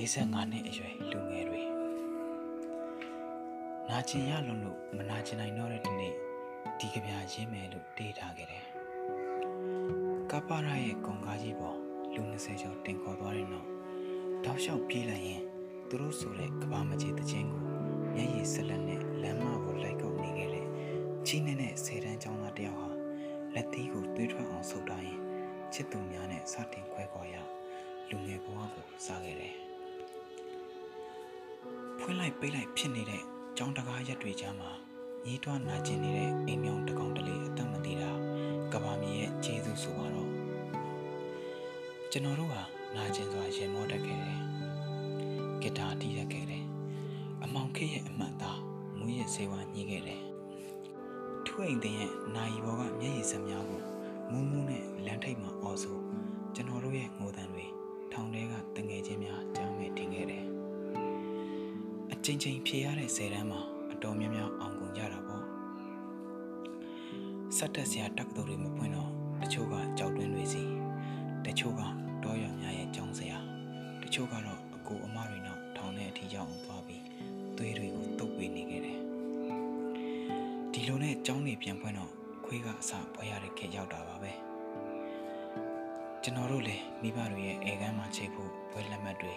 [0.00, 1.62] 45နှစ်အရွယ်လူငယ်တွေ
[3.88, 6.14] နာကျင်ရလွန်းလို့မနာကျင်နိုင်တော့တဲ့ဒီနေ့
[6.78, 8.64] ဒီကဗျာရင်းမယ်လို့တေးထားခဲ့တယ်
[10.30, 11.78] ကပ္ပရာရဲ့ကွန်ကားကြီးပေါ်
[12.14, 13.68] လူ20ကျော်တင်ခေါ်သွားတဲ့နောက်
[14.44, 15.42] တောက်လျှောက်ပြေးလိုက်ရင်
[15.88, 17.62] သူတို့ဆိုတဲ့ကဘာမကြီးတခြင်းကို
[18.14, 20.66] မျက်ရည်ဆက်လက်နဲ့လမ်းမကိုလိုက်ကောက်နေခဲ့တဲ့
[21.26, 22.90] ကြီးနေတဲ့စေတန်းကျောင်းသားတယောက်ဟာ
[23.54, 25.20] လက်သီးကိုသွေးထွက်အောင်ဆုပ်ထားရင်
[25.72, 27.36] ချစ်သူများနဲ့စတင်ခွဲခေါ်ရ
[28.08, 29.69] လူငယ်ဘဝကိုစားခဲ့တယ်
[32.10, 33.22] ဖွင့်လိုက်ပိတ်လိုက်ဖြစ်နေတဲ့
[33.56, 34.70] ကြောင်းတကားရက်တွေကြားမှာ
[35.24, 38.10] ညီးတွားနာကျင်နေတဲ့အိမ်မြောင်တစ်ကောင်တလေအသက်မသေးတာ
[38.72, 40.30] ကဘာမီရဲ့ကျေးဇူးဆိုပါတော့
[42.10, 42.62] ကျွန်တော်တို့ဟာ
[42.96, 44.40] နာကျင်စွာရင်မောတတ်ခဲ့တယ်
[45.60, 46.64] ဂီတာတီးရက်ခဲ့တယ်
[47.42, 48.60] အမောင်ခေတ်ရဲ့အမှတ်သား
[48.98, 50.22] မူးရဲ့စေဝါညှိခဲ့တယ်
[51.46, 53.82] ထူအိမ်တင်ရဲ့နိုင်ဘောကမျက်ရည်စက်များကို
[54.30, 55.98] မူးမူးနဲ့လမ်းထိပ်မှာအော်ဆို
[56.54, 57.66] ကျွန်တော်တို့ရဲ့ငိုတန်တွေ
[58.12, 60.39] ထောင်ထဲကတငယ်ချင်းများကြားမဲ့တင်ခဲ့တယ်အ
[62.30, 63.60] ချိန်ချင်းဖြေရတဲ့ဇေတန်းမှာ
[63.92, 65.44] အတော်များများအောင်ကုန်ကြတာပေါ့
[67.56, 69.10] စက်တက်ဆရာတက္ကသိုလ်တွေမပွင့်တော့
[69.42, 70.62] တချို့ကကြောက်တွင်းတွေစီ
[71.46, 71.82] တချို့က
[72.24, 73.38] တောရွာများရဲ့ကျောင်းဆရာ
[74.02, 77.02] တချို့ကတော့အကူအမတွေနောက်ထောင်ထဲအထီးရောက်အောင်သွားပြီး
[77.56, 78.98] သွေးတွေကိုတုပ်ပေးနေခဲ့တယ်
[80.72, 82.12] ဒီလိုနဲ့ကျောင်းတွေပြန်ဖွင့်တော့
[82.44, 84.32] ခွေးကအစဖွဲရတဲ့ခေတ်ရောက်တာပါပဲ
[86.22, 89.34] ကျွန်တော်တို့လည်းမိဘတွေရဲ့အေကန်းမှာချိန်ဖို့ဘွဲလက်မှတ်တွေ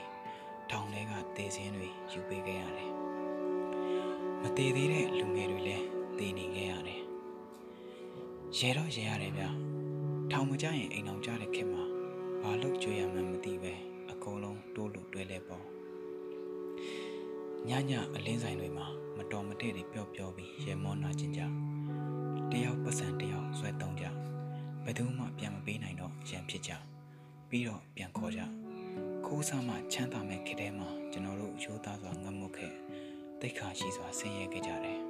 [0.72, 2.90] တောင်ထဲကတေစင်းတွေယူပေးခဲ့ရတယ်။
[4.42, 5.86] မသေးသေးတဲ့လူငယ်တွေလည်း
[6.18, 7.02] တည်နေခဲ့ရတယ်။
[8.58, 9.46] ရဲတော့ရဲရတယ်ဗျ။
[10.32, 11.84] ထောင်မကြရင်အိမ်အောင်ကြတဲ့ခင်မှာ
[12.42, 13.74] ဘာလို့ကြွေရမှန်းမသိပဲ
[14.12, 15.64] အကုန်လုံးတိုးလို့တွဲလဲပေါ့။
[17.68, 18.86] ညညအလင်းဆိုင်တွေမှာ
[19.18, 21.42] မတော်မတည့်တွေပျော့ပျော့ပြီးရဲမောနာကျင်ကြ။
[22.52, 24.06] တယောက်ပတ်စံတယောက်ဆွဲတုံးကြ။
[24.84, 26.72] ဘယ်သူမှပြန်မပေးနိုင်တော့ရန်ဖြစ်ကြ။
[27.50, 28.42] ပြီးတော့ပြန်ခေါ်ကြ။
[29.36, 32.74] ခိုးစားမှချမ်းသာမဲ့ခေတ်ထဲမှာကျွန်တော်တို့ရိုးသားစွာငတ်မွတ်ခဲ့
[33.42, 35.00] တိတ်ခါရှိစွာဆင်းရဲခဲ့ကြတယ်။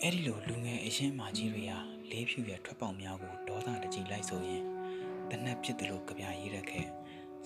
[0.00, 1.78] အဲ့ဒီလိုလူငယ်အရင်မာကြီးတွေဟာ
[2.10, 4.64] လေးဖြူရထွက်ပေါက်များကိုဒေါသတကြီးလိုက်ဆိုရင်
[5.30, 6.86] တနက်ဖြစ်တယ်လို့ကြပြရေးရက်ခဲ့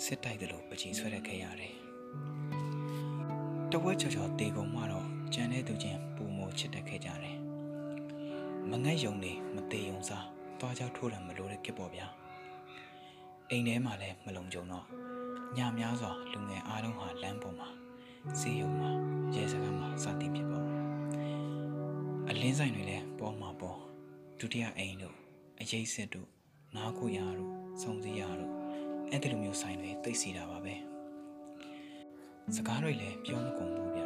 [0.04, 1.74] စစ်တိုက်တယ်လို့ပကြီးဆွဲရက်ခဲ့ရတယ်။
[3.72, 7.36] တဝက်ချော်ချော်တေကုံမှတော့ကြံတဲ့သူချင်းပူမိုချစ်တက်ခဲ့ကြတယ်။
[8.70, 10.26] မငတ်ယုံနေမသေးယုံစား
[10.60, 12.08] သွားကြောက်ထိုးတယ်မလို့တဲ့ကစ်ပေါ့ဗျာ။
[13.50, 14.84] အိမ်ထဲမှာလည်းမလုံခြုံတော့
[15.56, 17.68] ညများစွာလူငယ်အားလုံးဟာလမ်းပေါ်မှာ
[18.38, 18.90] စီးရုံမှာ
[19.34, 20.66] ရဲစခန်းမှာစတင်ဖြစ်ပေါ့
[22.28, 23.78] အလင်းဆိုင်တွေလည်းပေါ်မှာပေါ်
[24.38, 25.16] ဒုတိယအိမ်တို့
[25.60, 26.28] အရေးစစ်တို့
[26.76, 28.52] နားကိုရတို့စုံစည်းရတို့
[29.10, 30.74] အဲ့ဒီလိုမျိုးဆိုင်တွေတိတ်စီတာပါပဲ
[32.56, 34.02] စကားတွေလည်းပြောမကုန်ဘူးဗျ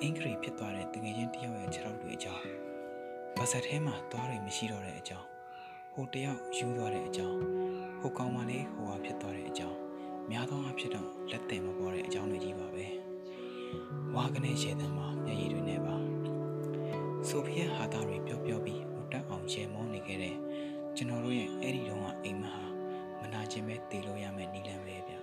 [0.00, 2.44] အင်္ဂရိဖြစ်သွားတဲ့တငယ်ချင်းတယောက်ရဲ့ခြေထောက်တွေအကြောင်း
[3.36, 5.28] ပါဇက်ထဲမှာသွားတွေမရှိတော့တဲ့အကြောင်း
[5.96, 7.38] ဟိုတယောက်ယူသွားတဲ့အကြောင်း
[8.00, 9.78] ဟိုကောင်မလေးဟိုဟာဖြစ်သွားတဲ့အကြောင်း
[10.30, 12.86] များသောအားဖြင့်တော့လက်တင်မပေါ်တဲ့အကြောင်းတွေကြီးပါပဲ
[14.14, 15.96] ဝါကနေရေတံမှာမျက်ရည်တွေနဲ့ပါ
[17.28, 20.36] ဆိုဖီယာဟာတာတွေပျော့ပျော့ပြီးဟိုတက်အောင်ရေမောနေခဲ့တဲ့
[20.96, 22.64] ကျွန်တော်တို့ရဲ့အဲ့ဒီတုန်းကအိမ်မဟာ
[23.20, 25.14] မနာခြင်းပဲတည်လို့ရမယ့်နီလန်ပဲဗျ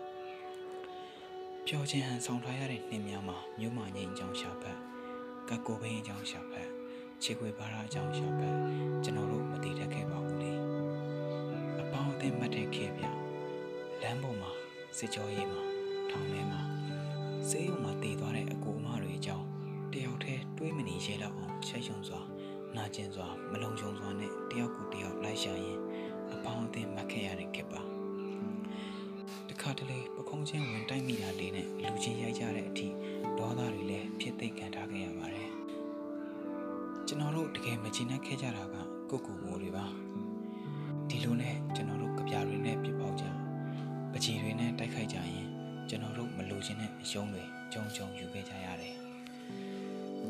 [1.67, 4.77] ပျော်ခြင်းဟန်ဆောင်ထားရတဲ့နှင်းများမှာမြို့မငိမ်ချောင်းရှာဖက်
[5.49, 6.69] ကတ်ကိုဘင်းအကြောင်းရှာဖက်
[7.23, 8.55] ခြေခွေဘားအကြောင်းရှာဖက်
[9.03, 9.68] ကျွန်တော်တို့မတည်တတ်ခဲ့ပါဘူးလေ
[12.29, 13.03] အပေါင်းအသင်းမှတ်တဲ့ခေပြ
[14.01, 14.51] လမ်းပေါ်မှာ
[14.97, 15.61] စစ်ကြောရေးမှာ
[16.09, 16.61] ထောင်ထဲမှာ
[17.49, 19.45] စေးရုံမှာတည်သွားတဲ့အကူအမတွေအကြောင်း
[19.93, 22.21] တယောက်တည်းတွေးမနေရဲတော့အောင်ချက်ချုံစွာ
[22.75, 25.79] နာကျင်စွာမလုံခြုံစွာနဲ့တယောက်ကိုတယောက်လိုက်ရှာရင်
[26.33, 27.81] အပေါင်းအသင်းမှတ်ခဲ့ရတဲ့ခေပါ
[29.49, 32.87] တခါတလေပခုံးချင်းဝင်တိုက်မိတာလေးနဲ့လူချင်းရိုက်ကြတဲ့အထိ
[33.37, 35.49] ဒေါသတွေလည်းဖြစ်သိပ်ခံထားခဲ့ရပါတယ်
[37.07, 38.75] ကျွန်တော်တို့တကယ်မချင်တတ်ခဲ့ကြတာက
[39.09, 39.85] ကိုကိုမိုးတွေပါ
[41.09, 41.55] ဒီလိုနဲ့
[46.69, 47.43] ချင်တဲ့အယုံတွေ
[47.73, 48.95] ကြုံကြုံယူခဲ့ကြရတယ်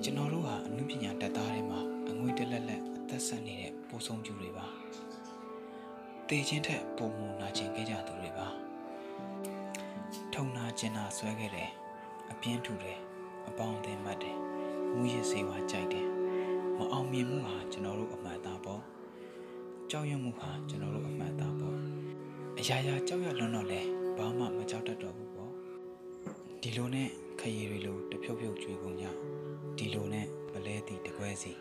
[0.04, 1.80] ကျွန်တော်တို့ဟာအမှုပညာတက်သားတွေမှာ
[2.10, 4.66] အငွေတက်လက်လက်အသက်ဆက်နေတဲ့ပိုးဆုံးကျူတွေပါ
[6.28, 8.48] တေချင်းထက်ပုံမနာကျင်ခဲ့ကြသူတွေပါ
[10.34, 11.70] ထုံနာကျင်နာဆွဲခဲ့တယ်
[12.32, 13.00] အပြင်းထူတယ်
[13.48, 14.38] အပေါင်းအသင်းမှတ်တယ်
[14.96, 16.08] မူရစ်စေဝါကြိုက်တယ်
[16.78, 18.82] မအောင်မြင်မှုဟာကျွန်တော်တို့အမှန်သားပေါ့
[19.90, 21.78] ကြောက်ရွံ့မှုဟာကျွန်တော်တို့အမှန်သားပေါ့
[22.60, 23.82] အရာရာကြောက်ရွံ့လွန်းတော့လဲ
[24.18, 25.29] ဘာမှမကြောက်တတ်တော့ဘူးပေါ့
[26.64, 27.10] ဒီလိုနဲ့
[27.40, 29.06] ခရီးတွေလိုတဖြုတ်ဖြုတ်ကျွေးကုန်ကြ
[29.78, 31.54] ဒီလိုနဲ့ပလဲတီတကွဲစီ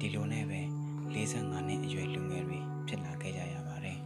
[0.00, 0.60] ဒီလိုနဲ့ပဲ
[1.14, 3.98] 45နှစ်အရွယ်လူငယ်တွေဖြစ်လာခဲ့ကြရပါတယ်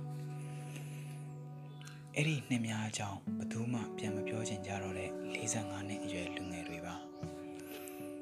[2.15, 6.95] အဲ့ဒီနှစ်များအကြောင်းဘယ်သူမှပြန်မပြောချင်ကြတော့တဲ့45နှစ်အရွယ်လူငယ်တွေပါ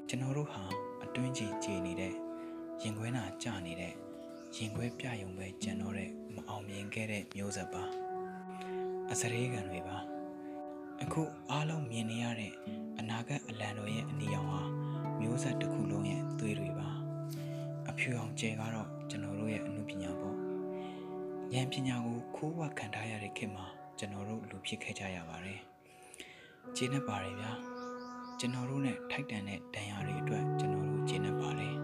[0.07, 0.63] ကျွန်တော်တို့ဟာ
[1.03, 2.13] အတွင်းကြီးကြည်နေတဲ့
[2.81, 3.93] ရင်ခွဲနာကြနေတဲ့
[4.55, 7.83] ရင်ခွဲပြယုံပဲကြံတော့တဲ့မအောင်မြင်ခဲ့တဲ့မျိုးဆက်ပါ
[9.11, 10.12] အစရေးကံတွေပါ
[11.03, 12.53] အအခုအားလုံးမြင်နေရတဲ့
[12.99, 14.61] အနာဂတ်အလံတော်ရဲ့အနီရောင်ဟာ
[15.19, 16.89] မျိုးဆက်တစ်ခုလုံးရဲ့သွေးတွေပါ
[17.89, 20.37] အဖြူအောင်ကျဲကတော့ကျွန်တော်တို့ရဲ့အမှုပညာပေါ့
[21.53, 23.65] ဉာဏ်ပညာကိုခိုးဝှက်ခံထားရတဲ့ခေတ်မှာ
[23.97, 25.59] ကျွန်တော်တို့လူဖြစ်ခဲ့ကြရပါတယ်
[26.75, 27.51] ကျင်းနေပါတယ်ဗျာ
[28.39, 31.75] ကျွန်တော်တို့နဲ့ထိုက်တန်တဲ့ဒဏ်ရာတွေအတွက်ကျွန်တော်တို့ကျင်းနေပါတယ်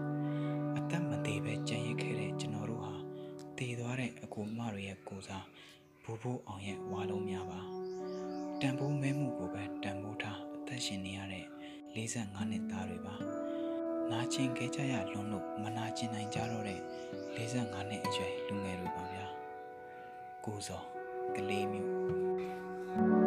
[0.78, 2.92] အသက်မသေးပဲကြံ့ရစ်ခဲ့တဲ့ကျွန်တော်တို့ဟာ
[3.58, 5.44] တည်သွားတဲ့အကူမတွေရဲ့ကိုစား
[6.02, 7.60] ဘူဘူအောင်ရဲ့ဝါလုံးများပါ
[8.62, 11.46] တန်ဖိုးမဲမှုကိုပဲတန်ဖိုးထားအသက်ရှင်နေရတဲ့
[11.94, 13.14] 45နှစ်သားတွေပါ
[14.10, 16.80] နာကျင်ခဲ့ကြရလွန်းလို့မနာကျင်နိုင်ကြတော့တဲ့
[17.36, 19.26] 45နှစ်အရွယ်လူငယ်တွေပါဗျာ
[20.44, 20.82] ကိုစော
[21.34, 23.19] ကလေးမျိုး